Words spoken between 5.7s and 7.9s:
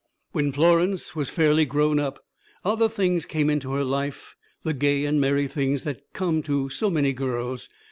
that come to so many girls.